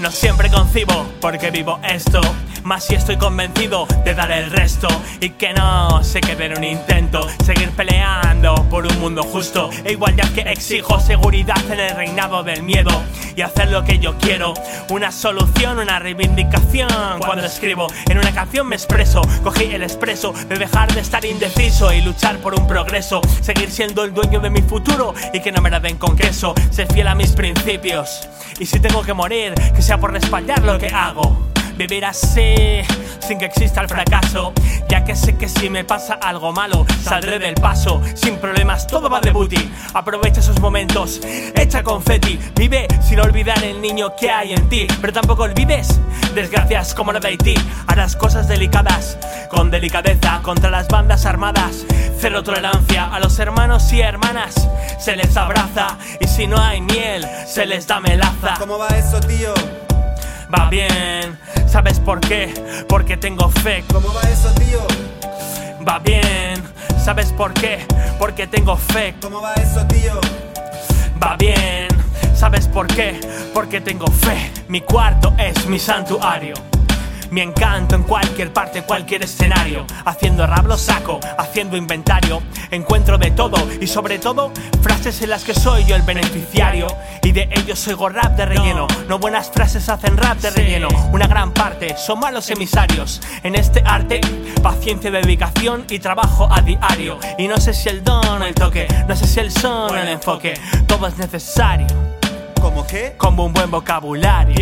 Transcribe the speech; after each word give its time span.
No 0.00 0.10
siempre 0.10 0.50
concibo 0.50 1.06
porque 1.20 1.50
vivo 1.50 1.78
esto. 1.82 2.22
Más 2.64 2.84
si 2.84 2.94
estoy 2.94 3.16
convencido 3.16 3.86
de 4.04 4.14
dar 4.14 4.30
el 4.30 4.50
resto 4.50 4.88
y 5.20 5.30
que 5.30 5.52
no 5.52 6.02
se 6.04 6.20
quede 6.20 6.46
en 6.46 6.58
un 6.58 6.64
intento. 6.64 7.26
Seguir 7.44 7.70
peleando 7.70 8.54
por 8.68 8.86
un 8.86 9.00
mundo 9.00 9.22
justo 9.22 9.70
e 9.84 9.92
igual 9.92 10.14
ya 10.16 10.32
que 10.32 10.42
exijo 10.42 11.00
seguridad 11.00 11.58
en 11.70 11.80
el 11.80 11.96
reinado 11.96 12.42
del 12.42 12.62
miedo 12.62 12.90
y 13.34 13.42
hacer 13.42 13.70
lo 13.70 13.84
que 13.84 13.98
yo 13.98 14.16
quiero. 14.18 14.54
Una 14.90 15.10
solución, 15.10 15.78
una 15.78 15.98
reivindicación. 15.98 16.88
Cuando 17.24 17.44
escribo 17.46 17.86
en 18.08 18.18
una 18.18 18.32
canción 18.32 18.66
me 18.66 18.76
expreso. 18.76 19.22
Cogí 19.42 19.64
el 19.64 19.82
expreso 19.82 20.32
de 20.48 20.56
dejar 20.56 20.92
de 20.94 21.00
estar 21.00 21.24
indeciso 21.24 21.92
y 21.92 22.02
luchar 22.02 22.38
por 22.38 22.54
un 22.54 22.66
progreso. 22.66 23.20
Seguir 23.40 23.70
siendo 23.70 24.04
el 24.04 24.12
dueño 24.12 24.40
de 24.40 24.50
mi 24.50 24.62
futuro 24.62 25.14
y 25.32 25.40
que 25.40 25.52
no 25.52 25.62
me 25.62 25.70
la 25.70 25.80
den 25.80 25.96
con 25.96 26.16
queso. 26.16 26.54
Ser 26.70 26.92
fiel 26.92 27.08
a 27.08 27.14
mis 27.14 27.32
principios. 27.32 28.28
Y 28.58 28.66
si 28.66 28.80
tengo 28.80 29.02
que 29.02 29.14
morir, 29.14 29.54
que 29.74 29.82
sea 29.82 29.98
por 29.98 30.12
respaldar 30.12 30.62
lo 30.62 30.78
que 30.78 30.88
hago. 30.88 31.49
Vivir 31.80 32.04
así, 32.04 32.82
sin 33.20 33.38
que 33.38 33.46
exista 33.46 33.80
el 33.80 33.88
fracaso. 33.88 34.52
Ya 34.90 35.02
que 35.02 35.16
sé 35.16 35.38
que 35.38 35.48
si 35.48 35.70
me 35.70 35.82
pasa 35.82 36.18
algo 36.20 36.52
malo, 36.52 36.84
saldré 37.02 37.38
del 37.38 37.54
paso. 37.54 38.02
Sin 38.14 38.36
problemas, 38.36 38.86
todo 38.86 39.08
va 39.08 39.18
de 39.22 39.30
booty. 39.30 39.72
Aprovecha 39.94 40.40
esos 40.40 40.60
momentos, 40.60 41.22
echa 41.56 41.82
confeti. 41.82 42.38
Vive 42.54 42.86
sin 43.02 43.18
olvidar 43.20 43.64
el 43.64 43.80
niño 43.80 44.14
que 44.14 44.30
hay 44.30 44.52
en 44.52 44.68
ti. 44.68 44.86
Pero 45.00 45.14
tampoco 45.14 45.44
olvides 45.44 45.98
desgracias 46.34 46.92
como 46.92 47.14
la 47.14 47.20
de 47.20 47.28
Haití. 47.28 47.54
Harás 47.86 48.14
cosas 48.14 48.46
delicadas, 48.46 49.16
con 49.48 49.70
delicadeza, 49.70 50.40
contra 50.42 50.68
las 50.68 50.86
bandas 50.86 51.24
armadas. 51.24 51.86
Cero 52.18 52.42
tolerancia 52.42 53.06
a 53.06 53.20
los 53.20 53.38
hermanos 53.38 53.90
y 53.94 54.02
hermanas. 54.02 54.68
Se 54.98 55.16
les 55.16 55.34
abraza 55.34 55.96
y 56.20 56.28
si 56.28 56.46
no 56.46 56.60
hay 56.60 56.82
miel, 56.82 57.26
se 57.46 57.64
les 57.64 57.86
da 57.86 58.00
melaza. 58.00 58.56
¿Cómo 58.58 58.76
va 58.76 58.88
eso, 58.88 59.18
tío? 59.20 59.54
Va 60.52 60.68
bien, 60.68 61.38
¿sabes 61.70 62.00
por 62.00 62.20
qué? 62.20 62.52
Porque 62.88 63.16
tengo 63.16 63.48
fe. 63.48 63.84
¿Cómo 63.92 64.12
va 64.12 64.22
eso, 64.22 64.52
tío? 64.54 64.80
Va 65.86 65.98
bien, 66.00 66.62
¿sabes 67.02 67.32
por 67.32 67.54
qué? 67.54 67.86
Porque 68.18 68.46
tengo 68.46 68.76
fe. 68.76 69.14
¿Cómo 69.20 69.40
va 69.40 69.54
eso, 69.54 69.86
tío? 69.86 70.20
Va 71.22 71.36
bien, 71.36 71.88
¿sabes 72.34 72.66
por 72.66 72.86
qué? 72.88 73.20
Porque 73.54 73.80
tengo 73.80 74.06
fe. 74.08 74.50
Mi 74.68 74.80
cuarto 74.80 75.32
es 75.38 75.66
mi 75.66 75.78
santuario. 75.78 76.54
Mi 77.30 77.42
encanto 77.42 77.94
en 77.94 78.02
cualquier 78.02 78.52
parte, 78.52 78.82
cualquier 78.82 79.22
escenario. 79.22 79.86
Haciendo 80.04 80.46
rap 80.46 80.66
lo 80.66 80.76
saco, 80.76 81.20
haciendo 81.38 81.76
inventario. 81.76 82.42
Encuentro 82.70 83.18
de 83.18 83.30
todo 83.30 83.56
y 83.80 83.86
sobre 83.86 84.18
todo 84.18 84.52
frases 84.82 85.22
en 85.22 85.30
las 85.30 85.44
que 85.44 85.54
soy 85.54 85.84
yo 85.84 85.94
el 85.94 86.02
beneficiario. 86.02 86.88
Y 87.22 87.32
de 87.32 87.48
ellos 87.52 87.86
oigo 87.86 88.08
rap 88.08 88.36
de 88.36 88.46
relleno. 88.46 88.88
No 89.08 89.18
buenas 89.18 89.50
frases 89.50 89.88
hacen 89.88 90.16
rap 90.16 90.38
de 90.38 90.50
relleno. 90.50 90.88
Una 91.12 91.28
gran 91.28 91.52
parte 91.52 91.96
son 91.96 92.18
malos 92.18 92.50
emisarios. 92.50 93.20
En 93.44 93.54
este 93.54 93.82
arte, 93.84 94.20
paciencia, 94.62 95.10
dedicación 95.10 95.84
y 95.88 96.00
trabajo 96.00 96.48
a 96.50 96.60
diario. 96.62 97.18
Y 97.38 97.46
no 97.46 97.58
sé 97.58 97.74
si 97.74 97.88
el 97.88 98.02
don, 98.02 98.42
el 98.42 98.54
toque, 98.54 98.88
no 99.06 99.14
sé 99.14 99.26
si 99.26 99.38
el 99.38 99.52
son, 99.52 99.96
el 99.96 100.08
enfoque. 100.08 100.54
Todo 100.86 101.06
es 101.06 101.16
necesario. 101.16 101.86
¿Cómo 102.60 102.86
qué? 102.86 103.14
Como 103.16 103.46
un 103.46 103.52
buen 103.52 103.70
vocabulario. 103.70 104.54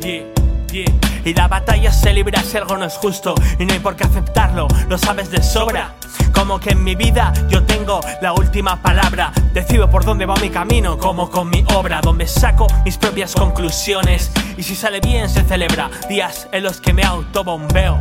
yeah. 0.00 0.39
Y 0.72 1.34
la 1.34 1.48
batalla 1.48 1.90
se 1.90 2.12
libra 2.12 2.42
si 2.42 2.56
algo 2.56 2.76
no 2.76 2.84
es 2.84 2.94
justo 2.94 3.34
y 3.58 3.64
no 3.64 3.72
hay 3.72 3.80
por 3.80 3.96
qué 3.96 4.04
aceptarlo, 4.04 4.68
lo 4.88 4.98
sabes 4.98 5.30
de 5.30 5.42
sobra. 5.42 5.94
Como 6.32 6.60
que 6.60 6.70
en 6.70 6.84
mi 6.84 6.94
vida 6.94 7.32
yo 7.48 7.64
tengo 7.64 8.00
la 8.22 8.32
última 8.32 8.80
palabra. 8.80 9.32
Decido 9.52 9.90
por 9.90 10.04
dónde 10.04 10.26
va 10.26 10.36
mi 10.36 10.48
camino, 10.48 10.96
como 10.96 11.28
con 11.28 11.50
mi 11.50 11.64
obra, 11.74 12.00
donde 12.00 12.28
saco 12.28 12.68
mis 12.84 12.96
propias 12.98 13.34
conclusiones. 13.34 14.30
Y 14.56 14.62
si 14.62 14.76
sale 14.76 15.00
bien 15.00 15.28
se 15.28 15.42
celebra 15.42 15.90
días 16.08 16.46
en 16.52 16.62
los 16.62 16.80
que 16.80 16.92
me 16.92 17.02
autobombeo, 17.02 17.98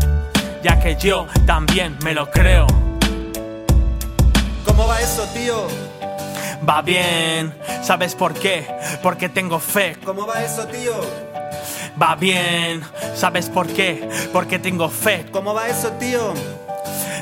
ya 0.64 0.80
que 0.80 0.96
yo 0.96 1.26
también 1.48 1.98
me 2.04 2.14
lo 2.14 2.30
creo. 2.30 2.68
¿Cómo 4.64 4.88
va 4.88 5.02
eso, 5.02 5.24
tío? 5.34 5.68
Va 6.68 6.84
bien, 6.84 7.58
¿sabes 7.82 8.14
por 8.14 8.34
qué? 8.36 8.68
Porque 9.02 9.28
tengo 9.28 9.60
fe. 9.60 9.98
¿Cómo 10.06 10.28
va 10.28 10.44
eso, 10.44 10.68
tío? 10.68 11.29
Va 12.02 12.16
bien, 12.16 12.82
¿sabes 13.16 13.50
por 13.50 13.68
qué? 13.68 14.08
Porque 14.32 14.58
tengo 14.58 14.90
fe. 14.90 15.26
¿Cómo 15.32 15.54
va 15.54 15.68
eso, 15.68 15.92
tío? 15.94 16.34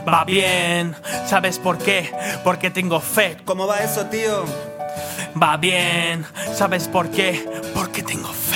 Va 0.08 0.24
bien, 0.24 0.96
¿sabes 1.26 1.58
por 1.58 1.78
qué? 1.78 2.12
Porque 2.44 2.70
tengo 2.70 3.00
fe. 3.00 3.38
¿Cómo 3.44 3.66
va 3.66 3.80
eso, 3.80 4.06
tío? 4.06 4.46
Va 5.42 5.58
bien, 5.58 6.26
¿sabes 6.54 6.88
por 6.88 7.10
qué? 7.10 7.44
Porque 7.74 8.04
tengo 8.04 8.30
fe. 8.30 8.47